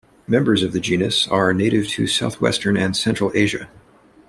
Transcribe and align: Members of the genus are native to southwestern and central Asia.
Members 0.25 0.63
of 0.63 0.73
the 0.73 0.79
genus 0.79 1.27
are 1.27 1.53
native 1.53 1.87
to 1.89 2.07
southwestern 2.07 2.75
and 2.75 2.97
central 2.97 3.31
Asia. 3.35 3.69